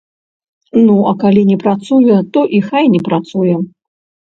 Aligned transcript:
Ну 0.85 0.95
а 1.11 1.13
калі 1.25 1.43
не 1.51 1.59
працуе, 1.65 2.17
то 2.33 2.39
і 2.59 2.65
хай 2.71 2.85
не 2.97 3.05
працуе. 3.11 3.55